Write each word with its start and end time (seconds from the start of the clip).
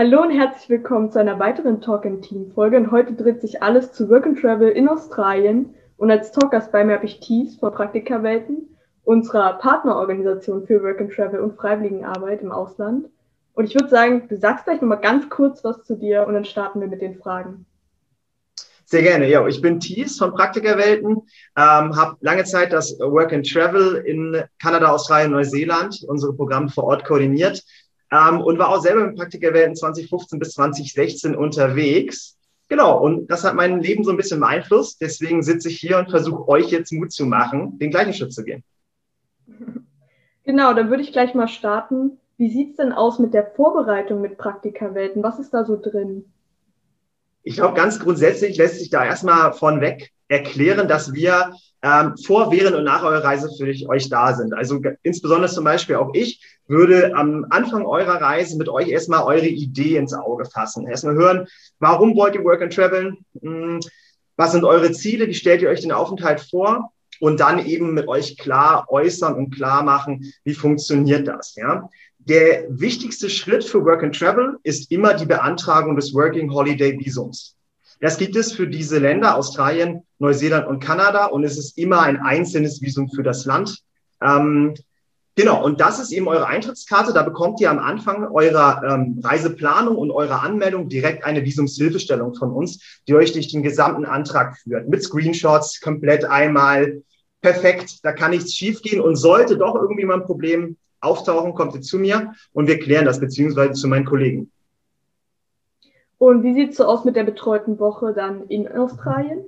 Hallo 0.00 0.22
und 0.22 0.30
herzlich 0.30 0.70
willkommen 0.70 1.12
zu 1.12 1.18
einer 1.18 1.38
weiteren 1.38 1.82
Talk 1.82 2.06
in 2.06 2.22
Team 2.22 2.50
Folge. 2.52 2.78
Und 2.78 2.90
heute 2.90 3.12
dreht 3.12 3.42
sich 3.42 3.62
alles 3.62 3.92
zu 3.92 4.08
Work 4.08 4.24
and 4.24 4.40
Travel 4.40 4.70
in 4.70 4.88
Australien. 4.88 5.74
Und 5.98 6.10
als 6.10 6.32
Talkgast 6.32 6.72
bei 6.72 6.82
mir 6.86 6.94
habe 6.94 7.04
ich 7.04 7.20
Thies 7.20 7.56
von 7.56 7.74
Praktikerwelten, 7.74 8.74
unserer 9.04 9.58
Partnerorganisation 9.58 10.66
für 10.66 10.82
Work 10.82 11.02
and 11.02 11.12
Travel 11.12 11.40
und 11.40 11.54
Freiwilligenarbeit 11.54 12.40
im 12.40 12.50
Ausland. 12.50 13.10
Und 13.52 13.66
ich 13.66 13.74
würde 13.74 13.90
sagen, 13.90 14.26
du 14.26 14.38
sagst 14.38 14.64
gleich 14.64 14.80
nochmal 14.80 15.02
ganz 15.02 15.28
kurz 15.28 15.62
was 15.64 15.84
zu 15.84 15.96
dir 15.96 16.26
und 16.26 16.32
dann 16.32 16.46
starten 16.46 16.80
wir 16.80 16.88
mit 16.88 17.02
den 17.02 17.16
Fragen. 17.16 17.66
Sehr 18.86 19.02
gerne. 19.02 19.28
Ja, 19.28 19.46
ich 19.46 19.60
bin 19.60 19.80
Thies 19.80 20.16
von 20.16 20.32
Praktikerwelten, 20.32 21.10
ähm, 21.58 21.94
habe 21.94 22.16
lange 22.20 22.44
Zeit 22.44 22.72
das 22.72 22.98
Work 23.00 23.34
and 23.34 23.46
Travel 23.46 23.96
in 23.96 24.44
Kanada, 24.62 24.92
Australien, 24.92 25.32
Neuseeland, 25.32 26.02
unsere 26.08 26.32
Programme 26.32 26.70
vor 26.70 26.84
Ort 26.84 27.04
koordiniert 27.04 27.62
ähm, 28.10 28.40
und 28.40 28.58
war 28.58 28.68
auch 28.68 28.80
selber 28.80 29.06
mit 29.06 29.16
Praktikerwelten 29.16 29.76
2015 29.76 30.38
bis 30.38 30.52
2016 30.52 31.34
unterwegs. 31.34 32.36
Genau, 32.68 33.00
und 33.00 33.28
das 33.28 33.44
hat 33.44 33.54
mein 33.54 33.80
Leben 33.80 34.04
so 34.04 34.10
ein 34.10 34.16
bisschen 34.16 34.40
beeinflusst. 34.40 35.00
Deswegen 35.00 35.42
sitze 35.42 35.68
ich 35.68 35.78
hier 35.78 35.98
und 35.98 36.10
versuche 36.10 36.48
euch 36.48 36.70
jetzt 36.70 36.92
Mut 36.92 37.12
zu 37.12 37.26
machen, 37.26 37.78
den 37.78 37.90
gleichen 37.90 38.14
Schritt 38.14 38.32
zu 38.32 38.44
gehen. 38.44 38.64
Genau, 40.42 40.72
dann 40.72 40.88
würde 40.88 41.02
ich 41.02 41.12
gleich 41.12 41.34
mal 41.34 41.46
starten. 41.46 42.18
Wie 42.36 42.50
sieht 42.50 42.70
es 42.70 42.76
denn 42.78 42.92
aus 42.92 43.18
mit 43.20 43.34
der 43.34 43.46
Vorbereitung 43.46 44.20
mit 44.20 44.38
Praktikerwelten? 44.38 45.22
Was 45.22 45.38
ist 45.38 45.52
da 45.52 45.64
so 45.64 45.78
drin? 45.80 46.24
Ich 47.42 47.54
glaube, 47.54 47.74
ganz 47.74 48.00
grundsätzlich 48.00 48.56
lässt 48.56 48.78
sich 48.78 48.90
da 48.90 49.04
erstmal 49.04 49.52
von 49.52 49.80
weg 49.80 50.12
erklären, 50.30 50.88
dass 50.88 51.12
wir 51.12 51.52
ähm, 51.82 52.16
vor, 52.24 52.52
während 52.52 52.76
und 52.76 52.84
nach 52.84 53.02
eurer 53.02 53.24
Reise 53.24 53.50
für 53.56 53.88
euch 53.88 54.08
da 54.08 54.34
sind. 54.34 54.54
Also 54.54 54.80
insbesondere 55.02 55.50
zum 55.50 55.64
Beispiel 55.64 55.96
auch 55.96 56.14
ich 56.14 56.40
würde 56.66 57.14
am 57.16 57.46
Anfang 57.50 57.84
eurer 57.84 58.20
Reise 58.20 58.56
mit 58.56 58.68
euch 58.68 58.88
erstmal 58.88 59.24
eure 59.24 59.48
Idee 59.48 59.96
ins 59.96 60.14
Auge 60.14 60.44
fassen. 60.44 60.86
Erstmal 60.86 61.14
hören, 61.14 61.46
warum 61.80 62.14
wollt 62.16 62.34
ihr 62.34 62.44
Work 62.44 62.62
and 62.62 62.72
Travel? 62.72 63.16
Hm, 63.40 63.80
was 64.36 64.52
sind 64.52 64.64
eure 64.64 64.92
Ziele? 64.92 65.26
Wie 65.26 65.34
stellt 65.34 65.62
ihr 65.62 65.68
euch 65.68 65.80
den 65.80 65.92
Aufenthalt 65.92 66.40
vor? 66.40 66.92
Und 67.18 67.40
dann 67.40 67.66
eben 67.66 67.92
mit 67.92 68.08
euch 68.08 68.38
klar 68.38 68.86
äußern 68.88 69.34
und 69.34 69.54
klar 69.54 69.82
machen, 69.82 70.32
wie 70.44 70.54
funktioniert 70.54 71.28
das? 71.28 71.54
Ja? 71.56 71.90
Der 72.18 72.66
wichtigste 72.68 73.28
Schritt 73.28 73.64
für 73.64 73.84
Work 73.84 74.04
and 74.04 74.18
Travel 74.18 74.56
ist 74.62 74.90
immer 74.92 75.14
die 75.14 75.26
Beantragung 75.26 75.96
des 75.96 76.14
Working 76.14 76.50
Holiday 76.52 76.98
Visums. 76.98 77.56
Das 78.00 78.16
gibt 78.16 78.34
es 78.34 78.52
für 78.52 78.66
diese 78.66 78.98
Länder, 78.98 79.36
Australien, 79.36 80.02
Neuseeland 80.18 80.66
und 80.66 80.80
Kanada. 80.80 81.26
Und 81.26 81.44
es 81.44 81.58
ist 81.58 81.76
immer 81.76 82.00
ein 82.00 82.16
einzelnes 82.18 82.80
Visum 82.80 83.10
für 83.10 83.22
das 83.22 83.44
Land. 83.44 83.82
Ähm, 84.22 84.74
genau, 85.36 85.62
und 85.62 85.80
das 85.80 86.00
ist 86.00 86.10
eben 86.10 86.26
eure 86.26 86.46
Eintrittskarte. 86.46 87.12
Da 87.12 87.22
bekommt 87.22 87.60
ihr 87.60 87.70
am 87.70 87.78
Anfang 87.78 88.26
eurer 88.28 88.82
ähm, 88.88 89.20
Reiseplanung 89.22 89.96
und 89.96 90.10
eurer 90.10 90.42
Anmeldung 90.42 90.88
direkt 90.88 91.24
eine 91.24 91.44
Visumshilfestellung 91.44 92.34
von 92.34 92.50
uns, 92.50 93.00
die 93.06 93.14
euch 93.14 93.32
durch 93.32 93.48
den 93.48 93.62
gesamten 93.62 94.06
Antrag 94.06 94.56
führt. 94.56 94.88
Mit 94.88 95.02
Screenshots, 95.02 95.80
komplett 95.80 96.24
einmal. 96.24 97.02
Perfekt, 97.42 98.00
da 98.02 98.12
kann 98.12 98.30
nichts 98.30 98.54
schiefgehen. 98.54 99.02
Und 99.02 99.16
sollte 99.16 99.58
doch 99.58 99.74
irgendwie 99.74 100.04
mal 100.04 100.14
ein 100.14 100.24
Problem 100.24 100.76
auftauchen, 101.00 101.54
kommt 101.54 101.74
ihr 101.74 101.80
zu 101.82 101.98
mir 101.98 102.34
und 102.52 102.66
wir 102.66 102.78
klären 102.78 103.04
das, 103.04 103.20
beziehungsweise 103.20 103.72
zu 103.72 103.88
meinen 103.88 104.04
Kollegen. 104.04 104.50
Und 106.20 106.42
wie 106.42 106.52
sieht 106.52 106.72
es 106.72 106.76
so 106.76 106.84
aus 106.84 107.06
mit 107.06 107.16
der 107.16 107.24
betreuten 107.24 107.78
Woche 107.78 108.12
dann 108.12 108.46
in 108.48 108.68
Australien? 108.68 109.46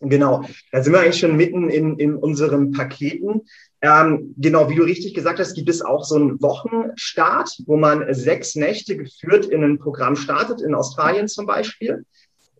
Genau, 0.00 0.42
da 0.72 0.82
sind 0.82 0.94
wir 0.94 1.00
eigentlich 1.00 1.18
schon 1.18 1.36
mitten 1.36 1.68
in, 1.68 1.98
in 1.98 2.16
unseren 2.16 2.72
Paketen. 2.72 3.42
Ähm, 3.82 4.34
genau, 4.38 4.70
wie 4.70 4.76
du 4.76 4.82
richtig 4.82 5.12
gesagt 5.12 5.38
hast, 5.38 5.54
gibt 5.54 5.68
es 5.68 5.82
auch 5.82 6.04
so 6.04 6.14
einen 6.14 6.40
Wochenstart, 6.40 7.58
wo 7.66 7.76
man 7.76 8.14
sechs 8.14 8.54
Nächte 8.54 8.96
geführt 8.96 9.44
in 9.44 9.62
ein 9.62 9.78
Programm 9.78 10.16
startet, 10.16 10.62
in 10.62 10.74
Australien 10.74 11.28
zum 11.28 11.44
Beispiel. 11.44 12.06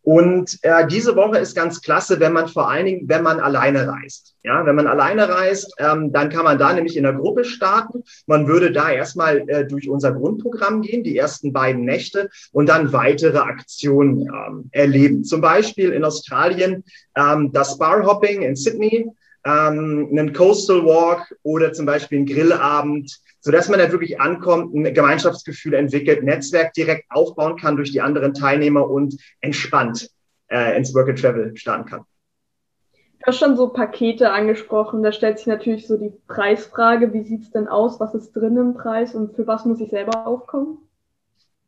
Und 0.05 0.59
äh, 0.61 0.87
diese 0.87 1.17
Woche 1.17 1.39
ist 1.39 1.57
ganz 1.57 1.81
klasse, 1.81 2.21
wenn 2.21 2.35
man 2.35 2.49
vor 2.49 2.71
allen 2.71 2.85
Dingen, 2.85 3.09
wenn 3.09 3.23
man 3.23 3.41
alleine 3.41 3.89
reist. 3.89 4.35
Ja, 4.43 4.67
wenn 4.67 4.77
man 4.77 4.87
alleine 4.87 5.31
reist, 5.31 5.75
ähm, 5.79 6.13
dann 6.13 6.29
kann 6.29 6.45
man 6.45 6.59
da 6.59 6.75
nämlich 6.75 6.99
in 6.99 7.05
der 7.05 7.15
Gruppe 7.15 7.45
starten. 7.45 8.05
Man 8.27 8.47
würde 8.47 8.71
da 8.71 8.91
erstmal 8.91 9.49
äh, 9.49 9.67
durch 9.67 9.89
unser 9.89 10.13
Grundprogramm 10.13 10.83
gehen, 10.83 11.05
die 11.05 11.17
ersten 11.17 11.55
beiden 11.55 11.87
Nächte 11.87 12.29
und 12.53 12.69
dann 12.69 12.93
weitere 12.93 13.39
Aktionen 13.39 14.29
ähm, 14.29 14.69
erleben. 14.73 15.25
Zum 15.25 15.41
Beispiel 15.41 15.91
in 15.91 16.05
Australien 16.05 16.85
ähm, 17.17 17.51
das 17.53 17.79
Barhopping 17.79 18.43
in 18.43 18.57
Sydney, 18.57 19.11
ähm, 19.47 20.09
einen 20.11 20.35
Coastal 20.35 20.85
Walk 20.85 21.35
oder 21.43 21.73
zum 21.73 21.87
Beispiel 21.87 22.19
einen 22.19 22.27
Grillabend 22.27 23.21
so 23.45 23.51
dass 23.51 23.69
man 23.69 23.79
da 23.79 23.93
wirklich 23.93 24.19
ankommt, 24.19 24.75
ein 24.75 24.95
Gemeinschaftsgefühl 24.95 25.75
entwickelt, 25.75 26.23
Netzwerk 26.23 26.73
direkt 26.73 27.05
aufbauen 27.11 27.57
kann 27.59 27.77
durch 27.77 27.93
die 27.93 28.01
anderen 28.01 28.33
Teilnehmer 28.33 28.89
und 28.89 29.19
entspannt 29.43 30.09
äh, 30.49 30.75
ins 30.79 30.95
Work 30.95 31.11
and 31.11 31.21
Travel 31.21 31.55
starten 31.55 31.85
kann. 31.85 32.05
Du 33.19 33.27
hast 33.27 33.39
schon 33.39 33.57
so 33.57 33.69
Pakete 33.69 34.31
angesprochen. 34.33 35.03
Da 35.03 35.13
stellt 35.13 35.37
sich 35.39 35.47
natürlich 35.47 35.87
so 35.87 35.99
die 35.99 36.13
Preisfrage, 36.27 37.13
wie 37.13 37.23
sieht 37.23 37.43
es 37.43 37.51
denn 37.51 37.69
aus? 37.69 38.01
Was 38.01 38.15
ist 38.15 38.33
drin 38.33 38.57
im 38.57 38.73
Preis 38.75 39.15
und 39.15 39.37
für 39.37 39.47
was 39.47 39.67
muss 39.67 39.81
ich 39.81 39.91
selber 39.91 40.27
aufkommen? 40.27 40.79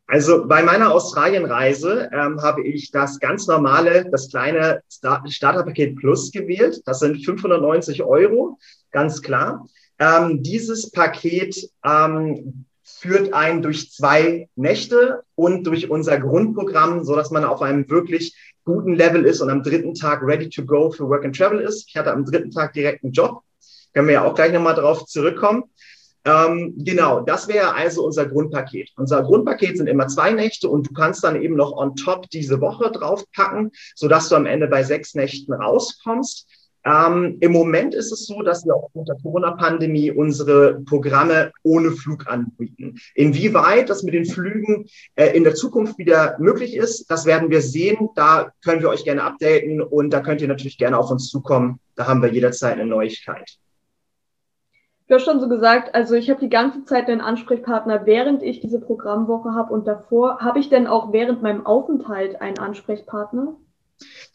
Also 0.07 0.47
bei 0.47 0.63
meiner 0.63 0.95
Australienreise 0.95 2.09
ähm, 2.11 2.41
habe 2.41 2.63
ich 2.63 2.91
das 2.91 3.19
ganz 3.19 3.49
normale, 3.49 4.09
das 4.11 4.31
kleine 4.31 4.81
Starterpaket 4.89 5.97
Plus 5.97 6.31
gewählt. 6.33 6.81
Das 6.87 7.01
sind 7.01 7.23
590 7.23 8.03
Euro, 8.03 8.59
ganz 8.93 9.21
klar. 9.21 9.67
Ähm, 9.99 10.43
dieses 10.43 10.91
Paket 10.91 11.71
ähm, 11.85 12.67
führt 12.83 13.33
einen 13.33 13.63
durch 13.63 13.91
zwei 13.91 14.49
Nächte 14.55 15.23
und 15.35 15.67
durch 15.67 15.91
unser 15.91 16.19
Grundprogramm, 16.21 17.05
so 17.05 17.17
dass 17.17 17.31
man 17.31 17.45
auf 17.45 17.63
einem 17.63 17.89
wirklich 17.91 18.37
guten 18.65 18.95
Level 18.95 19.25
ist 19.25 19.41
und 19.41 19.51
am 19.51 19.63
dritten 19.63 19.95
Tag 19.95 20.23
ready 20.23 20.49
to 20.49 20.65
go 20.65 20.91
für 20.91 21.09
Work 21.09 21.25
and 21.25 21.37
Travel 21.37 21.61
ist. 21.61 21.89
Ich 21.89 21.97
hatte 21.97 22.13
am 22.13 22.25
dritten 22.25 22.51
Tag 22.51 22.73
direkt 22.73 23.05
einen 23.05 23.13
Job. 23.13 23.43
Können 23.93 24.09
wir 24.09 24.15
ja 24.15 24.25
auch 24.25 24.35
gleich 24.35 24.53
nochmal 24.53 24.75
drauf 24.75 25.07
zurückkommen. 25.07 25.65
Ähm, 26.27 26.75
genau, 26.79 27.21
das 27.21 27.47
wäre 27.47 27.75
also 27.75 28.05
unser 28.05 28.27
Grundpaket. 28.27 28.91
Unser 28.97 29.23
Grundpaket 29.23 29.77
sind 29.77 29.87
immer 29.87 30.09
zwei 30.09 30.33
Nächte 30.33 30.69
und 30.69 30.89
du 30.89 30.93
kannst 30.93 31.23
dann 31.23 31.41
eben 31.41 31.55
noch 31.55 31.73
on 31.73 31.95
top 31.95 32.29
diese 32.31 32.61
Woche 32.61 32.91
draufpacken, 32.91 33.71
sodass 33.95 34.29
du 34.29 34.35
am 34.35 34.45
Ende 34.45 34.67
bei 34.67 34.83
sechs 34.83 35.15
Nächten 35.15 35.53
rauskommst. 35.53 36.49
Ähm, 36.87 37.39
Im 37.41 37.51
Moment 37.51 37.95
ist 37.95 38.13
es 38.13 38.27
so, 38.27 38.43
dass 38.43 38.65
wir 38.65 38.77
aufgrund 38.77 39.09
der 39.09 39.17
Corona-Pandemie 39.17 40.13
unsere 40.13 40.81
Programme 40.83 41.51
ohne 41.65 41.91
Flug 41.91 42.29
anbieten. 42.29 42.95
Inwieweit 43.17 43.91
das 43.91 44.05
mit 44.05 44.15
den 44.15 44.25
Flügen 44.25 44.87
äh, 45.17 45.37
in 45.37 45.43
der 45.43 45.57
Zukunft 45.57 45.99
wieder 45.99 46.37
möglich 46.39 46.77
ist, 46.77 47.11
das 47.11 47.27
werden 47.27 47.51
wir 47.51 47.61
sehen. 47.61 48.11
Da 48.15 48.53
können 48.65 48.83
wir 48.83 48.89
euch 48.89 49.03
gerne 49.03 49.25
updaten 49.25 49.83
und 49.83 50.11
da 50.11 50.21
könnt 50.21 50.41
ihr 50.41 50.49
natürlich 50.49 50.79
gerne 50.79 50.97
auf 50.97 51.11
uns 51.11 51.29
zukommen. 51.29 51.81
Da 51.97 52.07
haben 52.07 52.23
wir 52.23 52.33
jederzeit 52.33 52.75
eine 52.75 52.87
Neuigkeit. 52.87 53.59
Du 55.09 55.15
hast 55.17 55.25
schon 55.25 55.41
so 55.41 55.49
gesagt, 55.49 55.93
also 55.95 56.15
ich 56.15 56.31
habe 56.31 56.41
die 56.41 56.49
ganze 56.49 56.85
Zeit 56.85 57.09
einen 57.09 57.21
Ansprechpartner, 57.21 58.07
während 58.07 58.45
ich 58.45 58.61
diese 58.61 58.81
Programmwoche 58.81 59.55
habe 59.55 59.73
und 59.73 59.89
davor. 59.89 60.39
Habe 60.39 60.61
ich 60.61 60.69
denn 60.69 60.87
auch 60.87 61.13
während 61.13 61.43
meinem 61.43 61.67
Aufenthalt 61.67 62.41
einen 62.41 62.59
Ansprechpartner? 62.59 63.57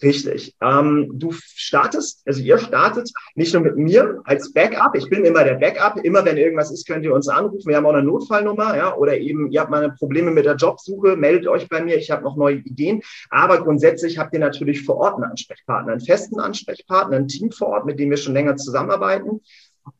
Richtig. 0.01 0.55
Ähm, 0.61 1.11
du 1.13 1.31
startest, 1.31 2.23
also 2.25 2.41
ihr 2.41 2.57
startet 2.57 3.11
nicht 3.35 3.53
nur 3.53 3.61
mit 3.61 3.77
mir 3.77 4.21
als 4.23 4.51
Backup. 4.51 4.95
Ich 4.95 5.09
bin 5.09 5.25
immer 5.25 5.43
der 5.43 5.55
Backup. 5.55 6.03
Immer 6.03 6.25
wenn 6.25 6.37
irgendwas 6.37 6.71
ist, 6.71 6.87
könnt 6.87 7.05
ihr 7.05 7.13
uns 7.13 7.27
anrufen. 7.27 7.69
Wir 7.69 7.77
haben 7.77 7.85
auch 7.85 7.93
eine 7.93 8.03
Notfallnummer, 8.03 8.75
ja, 8.75 8.95
oder 8.95 9.17
eben 9.17 9.51
ihr 9.51 9.61
habt 9.61 9.69
mal 9.69 9.91
Probleme 9.91 10.31
mit 10.31 10.45
der 10.45 10.55
Jobsuche, 10.55 11.15
meldet 11.15 11.47
euch 11.47 11.69
bei 11.69 11.83
mir. 11.83 11.97
Ich 11.97 12.09
habe 12.09 12.23
noch 12.23 12.35
neue 12.35 12.57
Ideen. 12.57 13.01
Aber 13.29 13.61
grundsätzlich 13.63 14.17
habt 14.17 14.33
ihr 14.33 14.39
natürlich 14.39 14.83
vor 14.83 14.97
Ort 14.97 15.15
einen 15.15 15.25
Ansprechpartner, 15.25 15.91
einen 15.91 16.01
festen 16.01 16.39
Ansprechpartner, 16.39 17.17
ein 17.17 17.27
Team 17.27 17.51
vor 17.51 17.67
Ort, 17.67 17.85
mit 17.85 17.99
dem 17.99 18.09
wir 18.09 18.17
schon 18.17 18.33
länger 18.33 18.55
zusammenarbeiten. 18.55 19.41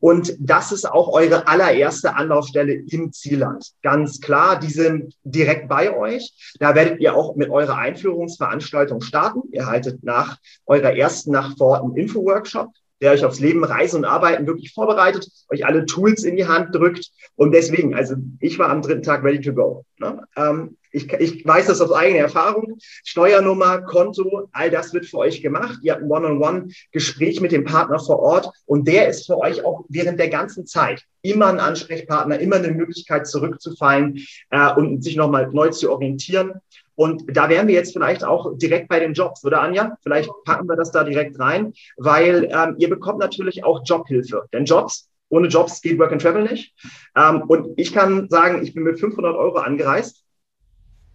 Und 0.00 0.36
das 0.38 0.72
ist 0.72 0.84
auch 0.84 1.08
eure 1.08 1.46
allererste 1.46 2.14
Anlaufstelle 2.14 2.74
im 2.74 3.12
Zielland. 3.12 3.72
Ganz 3.82 4.20
klar, 4.20 4.58
die 4.58 4.70
sind 4.70 5.14
direkt 5.24 5.68
bei 5.68 5.96
euch. 5.96 6.54
Da 6.58 6.74
werdet 6.74 7.00
ihr 7.00 7.14
auch 7.14 7.36
mit 7.36 7.50
eurer 7.50 7.76
Einführungsveranstaltung 7.76 9.00
starten. 9.00 9.42
Ihr 9.52 9.66
haltet 9.66 10.02
nach 10.02 10.38
eurer 10.66 10.96
ersten 10.96 11.32
Nacht 11.32 11.58
vor 11.58 11.82
einen 11.82 11.96
Info-Workshop, 11.96 12.70
der 13.00 13.12
euch 13.12 13.24
aufs 13.24 13.40
Leben, 13.40 13.64
Reisen 13.64 13.98
und 13.98 14.04
Arbeiten 14.04 14.46
wirklich 14.46 14.72
vorbereitet, 14.72 15.28
euch 15.50 15.66
alle 15.66 15.86
Tools 15.86 16.24
in 16.24 16.36
die 16.36 16.46
Hand 16.46 16.74
drückt. 16.74 17.10
Und 17.36 17.52
deswegen, 17.52 17.94
also 17.94 18.14
ich 18.40 18.58
war 18.58 18.70
am 18.70 18.82
dritten 18.82 19.02
Tag 19.02 19.24
ready 19.24 19.40
to 19.40 19.52
go. 19.52 19.84
Ne? 19.98 20.22
Ähm, 20.36 20.76
Ich, 20.92 21.12
ich 21.12 21.44
weiß 21.44 21.66
das 21.66 21.80
aus 21.80 21.90
eigener 21.90 22.20
Erfahrung. 22.20 22.78
Steuernummer, 23.04 23.82
Konto, 23.82 24.48
all 24.52 24.70
das 24.70 24.92
wird 24.92 25.06
für 25.06 25.18
euch 25.18 25.42
gemacht. 25.42 25.78
Ihr 25.82 25.92
habt 25.92 26.02
ein 26.02 26.10
One-on-One-Gespräch 26.10 27.40
mit 27.40 27.52
dem 27.52 27.64
Partner 27.64 27.98
vor 27.98 28.20
Ort 28.20 28.50
und 28.66 28.86
der 28.86 29.08
ist 29.08 29.26
für 29.26 29.38
euch 29.38 29.64
auch 29.64 29.84
während 29.88 30.20
der 30.20 30.28
ganzen 30.28 30.66
Zeit 30.66 31.04
immer 31.22 31.46
ein 31.46 31.60
Ansprechpartner, 31.60 32.38
immer 32.40 32.56
eine 32.56 32.72
Möglichkeit 32.72 33.26
zurückzufallen 33.26 34.24
äh, 34.50 34.72
und 34.74 35.02
sich 35.02 35.16
nochmal 35.16 35.48
neu 35.50 35.70
zu 35.70 35.90
orientieren. 35.90 36.60
Und 36.94 37.24
da 37.34 37.48
wären 37.48 37.68
wir 37.68 37.74
jetzt 37.74 37.92
vielleicht 37.92 38.22
auch 38.22 38.56
direkt 38.58 38.88
bei 38.88 39.00
den 39.00 39.14
Jobs, 39.14 39.44
oder 39.44 39.62
Anja? 39.62 39.96
Vielleicht 40.02 40.30
packen 40.44 40.68
wir 40.68 40.76
das 40.76 40.90
da 40.90 41.04
direkt 41.04 41.38
rein, 41.38 41.72
weil 41.96 42.48
ähm, 42.52 42.74
ihr 42.78 42.90
bekommt 42.90 43.18
natürlich 43.18 43.64
auch 43.64 43.82
Jobhilfe. 43.84 44.44
Denn 44.52 44.66
Jobs, 44.66 45.08
ohne 45.28 45.48
Jobs 45.48 45.80
geht 45.80 45.98
Work 45.98 46.12
and 46.12 46.22
Travel 46.22 46.42
nicht. 46.42 46.74
Ähm, 47.16 47.42
und 47.42 47.78
ich 47.78 47.92
kann 47.94 48.28
sagen, 48.28 48.62
ich 48.62 48.74
bin 48.74 48.82
mit 48.82 49.00
500 49.00 49.34
Euro 49.34 49.58
angereist. 49.58 50.21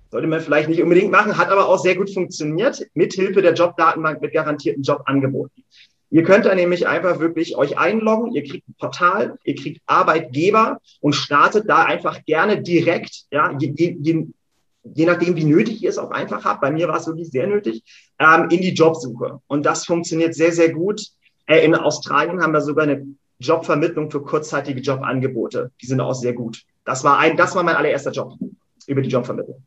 Sollte 0.10 0.28
man 0.28 0.40
vielleicht 0.40 0.70
nicht 0.70 0.82
unbedingt 0.82 1.12
machen, 1.12 1.38
hat 1.38 1.50
aber 1.50 1.68
auch 1.68 1.80
sehr 1.80 1.96
gut 1.96 2.14
funktioniert, 2.14 2.86
mit 2.94 3.14
Hilfe 3.14 3.42
der 3.42 3.54
Jobdatenbank 3.54 4.22
mit 4.22 4.34
garantierten 4.34 4.84
Jobangeboten. 4.84 5.64
Ihr 6.10 6.24
könnt 6.24 6.46
da 6.46 6.56
nämlich 6.56 6.88
einfach 6.88 7.20
wirklich 7.20 7.58
euch 7.58 7.78
einloggen, 7.78 8.34
ihr 8.34 8.44
kriegt 8.44 8.68
ein 8.70 8.76
Portal, 8.80 9.38
ihr 9.44 9.56
kriegt 9.56 9.82
Arbeitgeber 9.86 10.80
und 11.02 11.14
startet 11.14 11.70
da 11.70 11.84
einfach 11.84 12.24
gerne 12.24 12.62
direkt, 12.62 13.26
ja, 13.30 13.54
je, 13.60 13.74
je, 13.76 14.28
je 14.84 15.06
nachdem, 15.06 15.36
wie 15.36 15.44
nötig 15.44 15.84
ihr 15.84 15.90
es 15.90 15.98
auch 15.98 16.12
einfach 16.12 16.46
habt, 16.46 16.62
bei 16.62 16.72
mir 16.72 16.88
war 16.88 16.98
es 16.98 17.08
wirklich 17.08 17.30
sehr 17.30 17.48
nötig, 17.48 17.84
ähm, 18.20 18.48
in 18.50 18.62
die 18.62 18.74
Jobsuche. 18.74 19.42
Und 19.48 19.66
das 19.66 19.86
funktioniert 19.86 20.34
sehr, 20.34 20.54
sehr 20.54 20.72
gut. 20.72 21.02
Äh, 21.46 21.66
in 21.66 21.76
Australien 21.76 22.42
haben 22.42 22.54
wir 22.54 22.62
sogar 22.62 22.84
eine 22.84 23.06
Jobvermittlung 23.40 24.10
für 24.10 24.22
kurzzeitige 24.22 24.80
Jobangebote. 24.80 25.72
Die 25.82 25.86
sind 25.86 26.00
auch 26.00 26.14
sehr 26.14 26.34
gut. 26.34 26.64
Das 26.86 27.04
war 27.04 27.20
ein, 27.20 27.36
das 27.36 27.54
war 27.54 27.64
mein 27.64 27.76
allererster 27.76 28.12
Job 28.12 28.34
über 28.88 29.02
die 29.02 29.10
Jobvermittlung. 29.10 29.62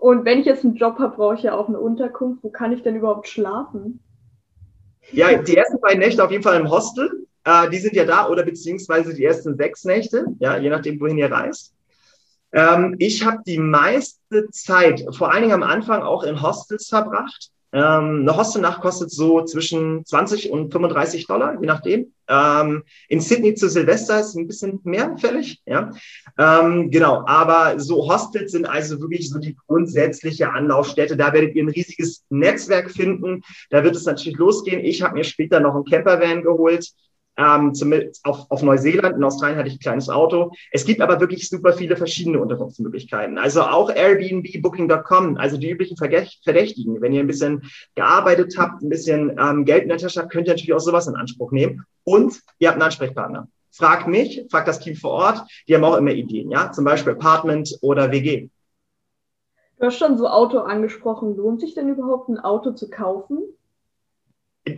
Und 0.00 0.24
wenn 0.24 0.40
ich 0.40 0.46
jetzt 0.46 0.64
einen 0.64 0.76
Job 0.76 0.98
habe, 0.98 1.14
brauche 1.14 1.34
ich 1.34 1.42
ja 1.42 1.54
auch 1.54 1.68
eine 1.68 1.78
Unterkunft. 1.78 2.42
Wo 2.42 2.48
kann 2.48 2.72
ich 2.72 2.82
denn 2.82 2.96
überhaupt 2.96 3.28
schlafen? 3.28 4.00
Ja, 5.12 5.36
die 5.36 5.56
ersten 5.56 5.78
beiden 5.80 5.98
Nächte 6.00 6.24
auf 6.24 6.30
jeden 6.30 6.42
Fall 6.42 6.58
im 6.58 6.70
Hostel. 6.70 7.26
Äh, 7.44 7.68
die 7.68 7.78
sind 7.78 7.94
ja 7.94 8.06
da 8.06 8.28
oder 8.28 8.42
beziehungsweise 8.42 9.14
die 9.14 9.24
ersten 9.24 9.56
sechs 9.56 9.84
Nächte, 9.84 10.24
ja, 10.38 10.56
je 10.56 10.70
nachdem, 10.70 10.98
wohin 11.00 11.18
ihr 11.18 11.30
reist. 11.30 11.74
Ähm, 12.52 12.96
ich 12.98 13.24
habe 13.24 13.42
die 13.46 13.58
meiste 13.58 14.48
Zeit, 14.50 15.04
vor 15.12 15.32
allen 15.32 15.42
Dingen 15.42 15.54
am 15.54 15.62
Anfang, 15.62 16.02
auch 16.02 16.22
in 16.22 16.40
Hostels 16.40 16.88
verbracht. 16.88 17.50
Ähm, 17.72 18.22
eine 18.22 18.36
Hostelnacht 18.36 18.80
kostet 18.80 19.10
so 19.10 19.44
zwischen 19.44 20.04
20 20.04 20.50
und 20.50 20.72
35 20.72 21.26
Dollar, 21.26 21.56
je 21.60 21.66
nachdem. 21.66 22.12
Ähm, 22.28 22.82
in 23.08 23.20
Sydney 23.20 23.54
zu 23.54 23.68
Silvester 23.68 24.20
ist 24.20 24.34
ein 24.34 24.46
bisschen 24.46 24.80
mehr 24.84 25.16
fällig, 25.18 25.62
ja. 25.66 25.90
Ähm, 26.38 26.90
genau, 26.90 27.24
aber 27.26 27.78
so 27.78 28.10
Hostels 28.12 28.52
sind 28.52 28.68
also 28.68 29.00
wirklich 29.00 29.30
so 29.30 29.38
die 29.38 29.56
grundsätzliche 29.66 30.52
Anlaufstätte. 30.52 31.16
Da 31.16 31.32
werdet 31.32 31.54
ihr 31.54 31.64
ein 31.64 31.70
riesiges 31.70 32.24
Netzwerk 32.28 32.90
finden. 32.90 33.42
Da 33.70 33.84
wird 33.84 33.94
es 33.94 34.04
natürlich 34.04 34.38
losgehen. 34.38 34.84
Ich 34.84 35.02
habe 35.02 35.14
mir 35.14 35.24
später 35.24 35.60
noch 35.60 35.74
einen 35.74 35.84
Campervan 35.84 36.42
geholt 36.42 36.90
ähm, 37.40 37.72
auf, 38.24 38.50
auf 38.50 38.62
Neuseeland. 38.62 39.16
In 39.16 39.24
Australien 39.24 39.58
hatte 39.58 39.68
ich 39.68 39.76
ein 39.76 39.80
kleines 39.80 40.08
Auto. 40.08 40.52
Es 40.70 40.84
gibt 40.84 41.00
aber 41.00 41.20
wirklich 41.20 41.48
super 41.48 41.72
viele 41.72 41.96
verschiedene 41.96 42.40
Unterkunftsmöglichkeiten. 42.40 43.38
Also 43.38 43.62
auch 43.62 43.90
Airbnb, 43.90 44.60
Booking.com, 44.60 45.36
also 45.38 45.56
die 45.56 45.70
üblichen 45.70 45.96
Verdächtigen. 45.96 47.00
Wenn 47.00 47.12
ihr 47.12 47.20
ein 47.20 47.26
bisschen 47.26 47.62
gearbeitet 47.94 48.56
habt, 48.58 48.82
ein 48.82 48.88
bisschen 48.88 49.36
ähm, 49.40 49.64
Geld 49.64 49.84
in 49.84 49.88
der 49.88 49.98
Tasche 49.98 50.20
habt, 50.20 50.32
könnt 50.32 50.46
ihr 50.46 50.52
natürlich 50.52 50.74
auch 50.74 50.80
sowas 50.80 51.06
in 51.06 51.16
Anspruch 51.16 51.52
nehmen. 51.52 51.84
Und 52.04 52.40
ihr 52.58 52.68
habt 52.68 52.76
einen 52.76 52.82
Ansprechpartner. 52.82 53.48
Fragt 53.72 54.08
mich, 54.08 54.44
fragt 54.50 54.68
das 54.68 54.80
Team 54.80 54.96
vor 54.96 55.12
Ort. 55.12 55.42
Die 55.68 55.74
haben 55.74 55.84
auch 55.84 55.96
immer 55.96 56.10
Ideen, 56.10 56.50
ja, 56.50 56.72
zum 56.72 56.84
Beispiel 56.84 57.12
Apartment 57.12 57.78
oder 57.82 58.10
WG. 58.10 58.48
Du 59.78 59.86
hast 59.86 59.96
schon 59.96 60.18
so 60.18 60.28
Auto 60.28 60.58
angesprochen. 60.58 61.36
Lohnt 61.36 61.60
sich 61.60 61.74
denn 61.74 61.88
überhaupt 61.88 62.28
ein 62.28 62.38
Auto 62.38 62.72
zu 62.72 62.90
kaufen? 62.90 63.38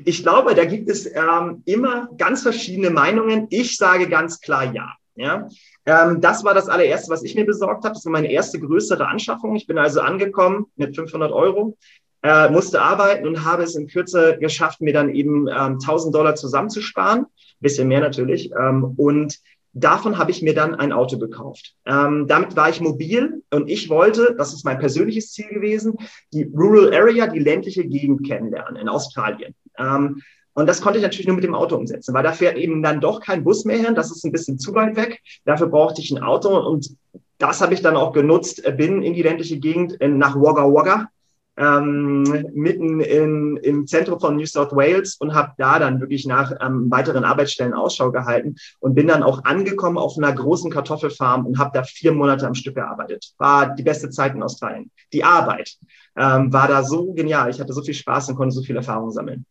Ich 0.05 0.23
glaube, 0.23 0.55
da 0.55 0.65
gibt 0.65 0.89
es 0.89 1.07
ähm, 1.07 1.63
immer 1.65 2.09
ganz 2.17 2.43
verschiedene 2.43 2.91
Meinungen. 2.91 3.47
Ich 3.51 3.77
sage 3.77 4.09
ganz 4.09 4.41
klar 4.41 4.73
ja. 4.73 4.93
Ja, 5.15 5.49
ähm, 5.85 6.23
das 6.23 6.43
war 6.43 6.55
das 6.55 6.69
allererste, 6.69 7.11
was 7.11 7.23
ich 7.23 7.35
mir 7.35 7.45
besorgt 7.45 7.85
habe. 7.85 7.95
Das 7.95 8.05
war 8.07 8.13
meine 8.13 8.33
erste 8.33 8.59
größere 8.59 9.07
Anschaffung. 9.07 9.55
Ich 9.57 9.67
bin 9.67 9.77
also 9.77 10.01
angekommen 10.01 10.67
mit 10.77 10.97
500 10.97 11.33
Euro, 11.33 11.77
äh, 12.23 12.49
musste 12.49 12.81
arbeiten 12.81 13.27
und 13.27 13.45
habe 13.45 13.63
es 13.63 13.75
in 13.75 13.89
Kürze 13.89 14.39
geschafft, 14.41 14.81
mir 14.81 14.95
dann 14.95 15.15
eben 15.15 15.49
ähm, 15.49 15.79
1000 15.83 16.15
Dollar 16.15 16.35
zusammenzusparen. 16.35 17.27
Bisschen 17.61 17.89
mehr 17.89 18.01
natürlich. 18.01 18.51
Ähm, 18.59 18.95
und 18.97 19.39
Davon 19.75 20.19
habe 20.19 20.31
ich 20.31 20.43
mir 20.43 20.55
dann 20.55 20.75
ein 20.75 20.93
Auto 20.93 21.19
gekauft. 21.19 21.75
Ähm, 21.87 22.27
damit 22.29 22.57
war 22.57 22.69
ich 22.69 22.81
mobil 22.81 23.43
und 23.51 23.71
ich 23.71 23.89
wollte, 23.89 24.35
das 24.37 24.53
ist 24.53 24.65
mein 24.65 24.79
persönliches 24.79 25.33
Ziel 25.33 25.49
gewesen, 25.49 25.97
die 26.33 26.45
Rural 26.45 26.93
Area, 26.93 27.27
die 27.27 27.39
ländliche 27.39 27.87
Gegend 27.87 28.27
kennenlernen 28.27 28.77
in 28.77 28.89
Australien. 28.89 29.55
Ähm, 29.79 30.21
und 30.55 30.67
das 30.67 30.83
konnte 30.83 30.99
ich 30.99 31.03
natürlich 31.03 31.27
nur 31.27 31.37
mit 31.37 31.45
dem 31.45 31.55
Auto 31.55 31.77
umsetzen, 31.77 32.13
weil 32.13 32.23
da 32.23 32.33
fährt 32.33 32.59
eben 32.59 32.83
dann 32.83 33.01
doch 33.01 33.21
kein 33.21 33.43
Bus 33.45 33.65
mehr 33.65 33.79
hin. 33.79 33.95
Das 33.95 34.11
ist 34.11 34.25
ein 34.25 34.33
bisschen 34.33 34.59
zu 34.59 34.75
weit 34.75 34.97
weg. 34.97 35.23
Dafür 35.47 35.69
brauchte 35.69 36.03
ich 36.03 36.11
ein 36.11 36.23
Auto 36.23 36.55
und 36.59 36.95
das 37.39 37.63
habe 37.63 37.73
ich 37.73 37.81
dann 37.81 37.97
auch 37.97 38.13
genutzt, 38.13 38.63
bin 38.77 39.03
in 39.03 39.15
die 39.15 39.23
ländliche 39.23 39.59
Gegend 39.59 39.95
in, 39.95 40.19
nach 40.19 40.37
Wagga 40.37 40.65
Wagga 40.65 41.09
ähm, 41.57 42.23
mitten 42.55 43.01
in, 43.01 43.57
im 43.59 43.87
Zentrum 43.87 44.19
von 44.19 44.37
New 44.37 44.47
South 44.47 44.73
Wales 44.73 45.17
und 45.17 45.35
habe 45.35 45.53
da 45.59 45.79
dann 45.79 46.01
wirklich 46.01 46.27
nach 46.27 46.53
ähm, 46.61 46.91
weiteren 46.91 47.25
Arbeitsstellen 47.25 47.75
Ausschau 47.75 48.11
gehalten 48.11 48.57
und 48.81 48.95
bin 48.95 49.07
dann 49.07 49.23
auch 49.23 49.45
angekommen 49.45 49.99
auf 49.99 50.17
einer 50.17 50.33
großen 50.33 50.71
Kartoffelfarm 50.71 51.47
und 51.47 51.59
habe 51.59 51.73
da 51.75 51.83
vier 51.83 52.13
Monate 52.13 52.47
am 52.47 52.55
Stück 52.55 52.77
gearbeitet. 52.77 53.33
War 53.39 53.75
die 53.75 53.83
beste 53.83 54.09
Zeit 54.11 54.35
in 54.35 54.43
Australien. 54.43 54.91
Die 55.13 55.25
Arbeit 55.25 55.77
ähm, 56.17 56.53
war 56.53 56.69
da 56.69 56.83
so 56.83 57.13
genial. 57.13 57.51
Ich 57.51 57.61
hatte 57.61 57.73
so 57.73 57.83
viel 57.83 57.95
Spaß 57.95 58.31
und 58.31 58.37
konnte 58.37 58.55
so 58.55 58.63
viel 58.63 58.77
Erfahrung 58.77 59.11
sammeln. 59.11 59.45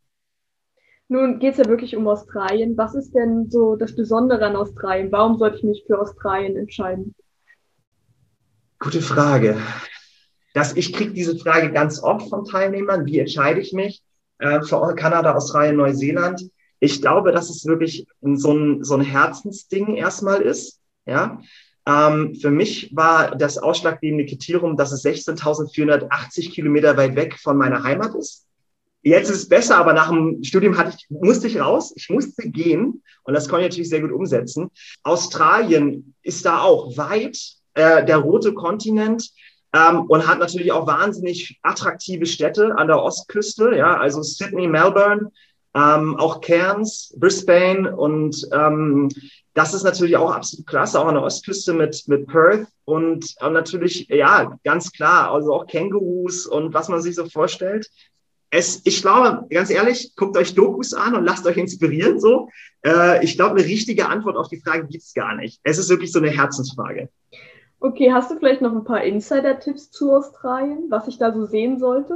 Nun 1.08 1.40
geht 1.40 1.54
es 1.54 1.58
ja 1.58 1.66
wirklich 1.66 1.96
um 1.98 2.08
Australien. 2.08 2.78
Was 2.78 2.96
ist 2.96 3.14
denn 3.14 3.50
so 3.50 3.76
das 3.76 3.96
Besondere 3.96 4.46
an 4.46 4.56
Australien? 4.56 5.12
Warum 5.12 5.38
sollte 5.38 5.58
ich 5.58 5.64
mich 5.64 5.84
für 5.86 6.00
Australien 6.00 6.56
entscheiden? 6.56 7.14
Gute 8.80 9.02
Frage 9.02 9.58
dass 10.54 10.76
ich 10.76 10.94
kriege 10.94 11.14
diese 11.14 11.38
Frage 11.38 11.72
ganz 11.72 12.02
oft 12.02 12.30
von 12.30 12.46
Teilnehmern, 12.46 13.06
wie 13.06 13.20
entscheide 13.20 13.60
ich 13.60 13.74
mich 13.74 14.02
äh, 14.40 14.62
für 14.62 14.96
Kanada, 14.96 15.36
Australien, 15.36 15.78
Neuseeland. 15.78 16.50
Ich 16.80 17.02
glaube, 17.02 17.32
dass 17.32 17.50
es 17.50 17.66
wirklich 17.66 18.08
so 18.22 18.54
ein, 18.54 18.84
so 18.84 18.96
ein 18.96 19.02
Herzensding 19.02 19.96
erstmal 19.96 20.42
ist. 20.42 20.80
Ja, 21.06 21.42
ähm, 21.88 22.36
für 22.36 22.52
mich 22.52 22.96
war 22.96 23.36
das 23.36 23.58
ausschlaggebende 23.58 24.26
Kriterium, 24.26 24.78
dass 24.78 24.92
es 24.92 25.04
16.480 25.04 26.52
Kilometer 26.52 26.96
weit 26.98 27.16
weg 27.16 27.40
von 27.40 27.58
meiner 27.58 27.84
Heimat 27.84 28.14
ist. 28.16 28.48
Jetzt 29.04 29.32
ist 29.32 29.38
es 29.38 29.50
besser, 29.50 29.78
aber 29.78 29.94
nach 29.94 30.10
dem 30.10 30.44
Studium 30.44 30.78
hatte 30.78 30.96
ich, 30.96 31.10
musste 31.10 31.48
ich 31.48 31.60
raus, 31.60 31.92
ich 31.96 32.10
musste 32.10 32.48
gehen 32.48 33.02
und 33.24 33.34
das 33.34 33.50
konnte 33.50 33.66
ich 33.66 33.72
natürlich 33.72 33.90
sehr 33.90 34.02
gut 34.02 34.12
umsetzen. 34.12 34.70
Australien 35.02 36.14
ist 36.22 36.46
da 36.46 36.60
auch 36.60 36.96
weit, 36.98 37.38
äh, 37.74 38.06
der 38.06 38.18
rote 38.18 38.54
Kontinent 38.54 39.32
ähm, 39.74 40.06
und 40.08 40.28
hat 40.28 40.40
natürlich 40.40 40.72
auch 40.72 40.88
wahnsinnig 40.88 41.60
attraktive 41.62 42.26
Städte 42.26 42.78
an 42.78 42.88
der 42.88 43.02
Ostküste, 43.02 43.76
ja, 43.76 43.98
also 43.98 44.22
Sydney, 44.22 44.68
Melbourne, 44.68 45.32
ähm, 45.74 46.18
auch 46.18 46.42
Cairns, 46.42 47.14
Brisbane 47.18 47.96
und 47.96 48.48
ähm, 48.52 49.10
das 49.54 49.74
ist 49.74 49.84
natürlich 49.84 50.18
auch 50.18 50.32
absolut 50.32 50.68
klasse, 50.68 51.00
auch 51.00 51.08
an 51.08 51.16
der 51.16 51.24
Ostküste 51.24 51.74
mit, 51.74 52.04
mit 52.08 52.28
Perth 52.28 52.68
und, 52.86 53.36
und 53.40 53.54
natürlich, 53.54 54.08
ja, 54.10 54.58
ganz 54.64 54.92
klar, 54.92 55.32
also 55.32 55.54
auch 55.54 55.68
Kängurus 55.68 56.46
und 56.46 56.74
was 56.74 56.90
man 56.90 57.02
sich 57.02 57.16
so 57.16 57.26
vorstellt. 57.26 57.90
Es, 58.54 58.82
ich 58.84 59.02
glaube, 59.02 59.48
ganz 59.50 59.70
ehrlich, 59.70 60.14
guckt 60.18 60.36
euch 60.36 60.54
Dokus 60.54 60.94
an 60.94 61.16
und 61.16 61.24
lasst 61.24 61.46
euch 61.46 61.56
inspirieren. 61.56 62.20
So, 62.20 62.50
äh, 62.86 63.24
ich 63.24 63.38
glaube, 63.38 63.56
eine 63.56 63.66
richtige 63.66 64.10
Antwort 64.10 64.36
auf 64.36 64.50
die 64.50 64.60
Frage 64.60 64.88
gibt's 64.88 65.14
gar 65.14 65.36
nicht. 65.36 65.62
Es 65.64 65.78
ist 65.78 65.88
wirklich 65.88 66.12
so 66.12 66.20
eine 66.20 66.32
Herzensfrage. 66.32 67.10
Okay, 67.84 68.14
hast 68.14 68.30
du 68.30 68.38
vielleicht 68.38 68.62
noch 68.62 68.74
ein 68.74 68.84
paar 68.84 69.04
Insider-Tipps 69.04 69.90
zu 69.90 70.14
Australien, 70.14 70.86
was 70.90 71.08
ich 71.08 71.18
da 71.18 71.34
so 71.34 71.48
sehen 71.48 71.80
sollte? 71.80 72.16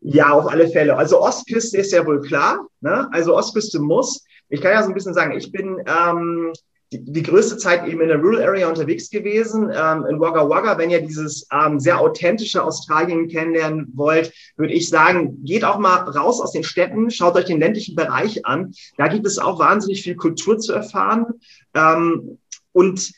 Ja, 0.00 0.32
auf 0.32 0.50
alle 0.50 0.66
Fälle. 0.66 0.96
Also 0.96 1.20
Ostküste 1.22 1.78
ist 1.78 1.92
ja 1.92 2.04
wohl 2.04 2.20
klar. 2.20 2.66
Ne? 2.80 3.08
Also 3.12 3.36
Ostküste 3.36 3.78
muss. 3.78 4.24
Ich 4.48 4.60
kann 4.60 4.72
ja 4.72 4.82
so 4.82 4.88
ein 4.88 4.94
bisschen 4.94 5.14
sagen, 5.14 5.38
ich 5.38 5.52
bin 5.52 5.80
ähm, 5.86 6.52
die, 6.92 7.04
die 7.04 7.22
größte 7.22 7.56
Zeit 7.56 7.86
eben 7.86 8.00
in 8.00 8.08
der 8.08 8.18
Rural 8.18 8.42
Area 8.42 8.68
unterwegs 8.68 9.08
gewesen, 9.10 9.70
ähm, 9.72 10.06
in 10.06 10.18
Wagga 10.18 10.48
Wagga. 10.48 10.76
Wenn 10.76 10.90
ihr 10.90 11.02
dieses 11.02 11.46
ähm, 11.52 11.78
sehr 11.78 12.00
authentische 12.00 12.64
Australien 12.64 13.28
kennenlernen 13.28 13.92
wollt, 13.94 14.32
würde 14.56 14.74
ich 14.74 14.88
sagen, 14.88 15.44
geht 15.44 15.62
auch 15.62 15.78
mal 15.78 15.98
raus 15.98 16.40
aus 16.40 16.50
den 16.50 16.64
Städten, 16.64 17.12
schaut 17.12 17.36
euch 17.36 17.44
den 17.44 17.60
ländlichen 17.60 17.94
Bereich 17.94 18.44
an. 18.44 18.72
Da 18.96 19.06
gibt 19.06 19.24
es 19.24 19.38
auch 19.38 19.60
wahnsinnig 19.60 20.02
viel 20.02 20.16
Kultur 20.16 20.58
zu 20.58 20.72
erfahren. 20.72 21.26
Ähm, 21.74 22.38
und 22.72 23.12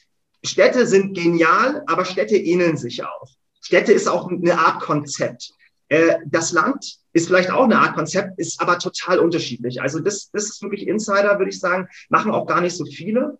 Städte 0.47 0.87
sind 0.87 1.17
genial, 1.17 1.83
aber 1.87 2.05
Städte 2.05 2.37
ähneln 2.37 2.77
sich 2.77 3.05
auch. 3.05 3.29
Städte 3.61 3.93
ist 3.93 4.09
auch 4.09 4.31
eine 4.31 4.59
Art 4.59 4.81
Konzept. 4.81 5.53
Äh, 5.89 6.17
das 6.27 6.53
Land 6.53 6.99
ist 7.13 7.29
vielleicht 7.29 7.51
auch 7.51 7.65
eine 7.65 7.79
Art 7.79 7.95
Konzept, 7.95 8.39
ist 8.39 8.61
aber 8.61 8.79
total 8.79 9.19
unterschiedlich. 9.19 9.81
Also 9.81 10.01
das, 10.01 10.31
das 10.31 10.45
ist 10.45 10.63
wirklich 10.63 10.87
Insider, 10.87 11.39
würde 11.39 11.51
ich 11.51 11.61
sagen, 11.61 11.89
machen 12.09 12.33
auch 12.33 12.47
gar 12.47 12.61
nicht 12.61 12.77
so 12.77 12.85
viele. 12.85 13.39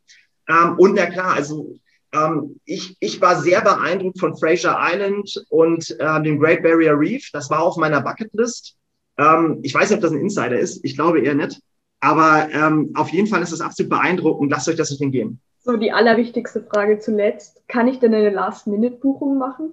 Ähm, 0.49 0.79
und 0.79 0.95
na 0.95 1.07
klar, 1.07 1.35
also 1.35 1.79
ähm, 2.13 2.61
ich, 2.65 2.97
ich 3.01 3.21
war 3.21 3.41
sehr 3.41 3.61
beeindruckt 3.61 4.19
von 4.19 4.37
Fraser 4.37 4.79
Island 4.81 5.45
und 5.49 5.91
äh, 5.99 6.23
dem 6.23 6.39
Great 6.39 6.63
Barrier 6.63 6.99
Reef. 6.99 7.31
Das 7.33 7.51
war 7.51 7.61
auf 7.61 7.77
meiner 7.77 8.01
Bucketlist. 8.01 8.77
Ähm, 9.19 9.61
ich 9.63 9.75
weiß 9.75 9.91
nicht, 9.91 9.97
ob 9.97 10.03
das 10.03 10.13
ein 10.13 10.21
Insider 10.21 10.59
ist. 10.59 10.85
Ich 10.85 10.97
glaube 10.97 11.21
eher 11.21 11.35
nicht. 11.35 11.61
Aber 12.01 12.49
ähm, 12.53 12.93
auf 12.95 13.11
jeden 13.11 13.27
Fall 13.27 13.43
ist 13.43 13.53
das 13.53 13.61
absolut 13.61 13.91
beeindruckend. 13.91 14.51
Lasst 14.51 14.69
euch 14.69 14.77
das 14.77 14.91
nicht 14.91 15.03
entgehen. 15.03 15.41
So, 15.61 15.77
die 15.77 15.93
allerwichtigste 15.93 16.63
Frage 16.63 16.99
zuletzt. 16.99 17.63
Kann 17.69 17.89
ich 17.89 17.99
denn 17.99 18.15
eine 18.15 18.31
Last-Minute-Buchung 18.31 19.39
machen? 19.39 19.71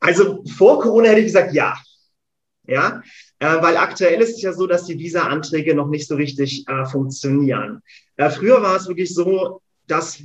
Also 0.00 0.44
vor 0.44 0.80
Corona 0.80 1.08
hätte 1.08 1.20
ich 1.20 1.26
gesagt, 1.26 1.54
ja. 1.54 1.74
Ja, 2.66 3.02
äh, 3.38 3.62
weil 3.62 3.76
aktuell 3.76 4.20
ist 4.20 4.36
es 4.36 4.42
ja 4.42 4.52
so, 4.52 4.66
dass 4.66 4.84
die 4.84 4.98
Visa-Anträge 4.98 5.74
noch 5.74 5.88
nicht 5.88 6.08
so 6.08 6.16
richtig 6.16 6.66
äh, 6.68 6.84
funktionieren. 6.86 7.82
Äh, 8.16 8.30
früher 8.30 8.62
war 8.62 8.76
es 8.76 8.88
wirklich 8.88 9.14
so, 9.14 9.60
dass 9.86 10.18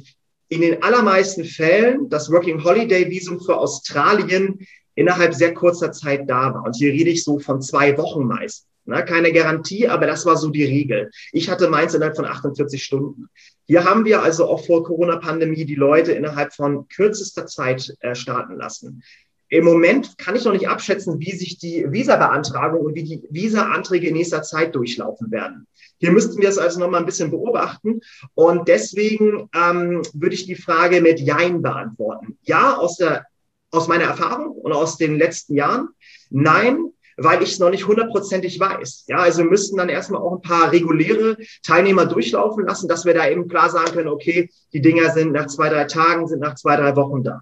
in 0.47 0.61
den 0.61 0.81
allermeisten 0.81 1.43
Fällen 1.43 2.09
das 2.09 2.31
Working 2.31 2.63
Holiday 2.63 3.09
Visum 3.09 3.39
für 3.39 3.57
Australien 3.57 4.59
innerhalb 4.95 5.33
sehr 5.33 5.53
kurzer 5.53 5.91
Zeit 5.91 6.29
da 6.29 6.53
war. 6.53 6.65
Und 6.65 6.75
hier 6.75 6.91
rede 6.91 7.11
ich 7.11 7.23
so 7.23 7.39
von 7.39 7.61
zwei 7.61 7.97
Wochen 7.97 8.25
meist. 8.25 8.68
Na, 8.89 9.03
keine 9.03 9.31
Garantie, 9.31 9.87
aber 9.87 10.07
das 10.07 10.25
war 10.25 10.35
so 10.35 10.49
die 10.49 10.65
Regel. 10.65 11.11
Ich 11.31 11.49
hatte 11.49 11.69
meins 11.69 11.93
innerhalb 11.93 12.15
von 12.15 12.25
48 12.25 12.83
Stunden. 12.83 13.29
Hier 13.67 13.85
haben 13.85 14.03
wir 14.03 14.23
also 14.23 14.47
auch 14.47 14.65
vor 14.65 14.83
Corona-Pandemie 14.83 15.65
die 15.65 15.75
Leute 15.75 16.11
innerhalb 16.11 16.53
von 16.53 16.87
kürzester 16.87 17.45
Zeit 17.45 17.95
äh, 17.99 18.15
starten 18.15 18.55
lassen. 18.55 19.03
Im 19.49 19.65
Moment 19.65 20.17
kann 20.17 20.35
ich 20.35 20.45
noch 20.45 20.53
nicht 20.53 20.69
abschätzen, 20.69 21.19
wie 21.19 21.31
sich 21.31 21.59
die 21.59 21.85
Visa-Beantragung 21.91 22.81
und 22.81 22.95
wie 22.95 23.03
die 23.03 23.23
Visa-Anträge 23.29 24.07
in 24.07 24.15
nächster 24.15 24.41
Zeit 24.41 24.73
durchlaufen 24.73 25.29
werden. 25.29 25.67
Hier 25.99 26.11
müssten 26.11 26.41
wir 26.41 26.49
es 26.49 26.57
also 26.57 26.79
noch 26.79 26.89
mal 26.89 26.97
ein 26.97 27.05
bisschen 27.05 27.29
beobachten. 27.29 28.01
Und 28.33 28.67
deswegen 28.67 29.49
ähm, 29.55 30.01
würde 30.13 30.35
ich 30.35 30.45
die 30.45 30.55
Frage 30.55 31.01
mit 31.01 31.19
Jein 31.19 31.61
beantworten. 31.61 32.39
Ja, 32.43 32.75
aus, 32.75 32.97
der, 32.97 33.25
aus 33.69 33.87
meiner 33.87 34.05
Erfahrung 34.05 34.51
und 34.51 34.71
aus 34.71 34.97
den 34.97 35.17
letzten 35.17 35.55
Jahren. 35.55 35.89
Nein, 36.31 36.91
weil 37.21 37.43
ich 37.43 37.51
es 37.51 37.59
noch 37.59 37.69
nicht 37.69 37.87
hundertprozentig 37.87 38.59
weiß. 38.59 39.05
Ja, 39.07 39.17
also 39.17 39.43
wir 39.43 39.49
müssten 39.49 39.77
dann 39.77 39.89
erstmal 39.89 40.21
auch 40.21 40.33
ein 40.33 40.41
paar 40.41 40.71
reguläre 40.71 41.37
Teilnehmer 41.63 42.05
durchlaufen 42.05 42.65
lassen, 42.65 42.87
dass 42.87 43.05
wir 43.05 43.13
da 43.13 43.27
eben 43.27 43.47
klar 43.47 43.69
sagen 43.69 43.91
können, 43.93 44.09
okay, 44.09 44.49
die 44.73 44.81
Dinger 44.81 45.11
sind 45.11 45.31
nach 45.31 45.47
zwei, 45.47 45.69
drei 45.69 45.85
Tagen, 45.85 46.27
sind 46.27 46.39
nach 46.39 46.55
zwei, 46.55 46.75
drei 46.75 46.95
Wochen 46.95 47.23
da. 47.23 47.41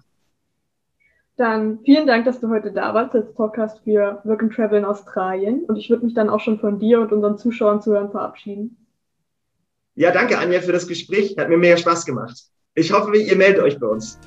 Dann 1.36 1.78
vielen 1.84 2.08
Dank, 2.08 2.24
dass 2.24 2.40
du 2.40 2.48
heute 2.48 2.72
da 2.72 2.94
warst 2.94 3.14
als 3.14 3.32
Podcast 3.32 3.80
für 3.84 4.20
Work 4.24 4.42
and 4.42 4.52
Travel 4.52 4.78
in 4.78 4.84
Australien. 4.84 5.64
Und 5.68 5.76
ich 5.76 5.88
würde 5.88 6.04
mich 6.04 6.14
dann 6.14 6.30
auch 6.30 6.40
schon 6.40 6.58
von 6.58 6.80
dir 6.80 7.00
und 7.00 7.12
unseren 7.12 7.38
Zuschauern 7.38 7.80
zuhören 7.80 8.10
verabschieden. 8.10 8.76
Ja, 9.94 10.10
danke 10.10 10.38
Anja 10.38 10.60
für 10.60 10.72
das 10.72 10.88
Gespräch. 10.88 11.36
Hat 11.38 11.48
mir 11.48 11.56
mehr 11.56 11.76
Spaß 11.76 12.06
gemacht. 12.06 12.36
Ich 12.74 12.92
hoffe, 12.92 13.16
ihr 13.16 13.36
meldet 13.36 13.62
euch 13.62 13.78
bei 13.78 13.86
uns. 13.86 14.18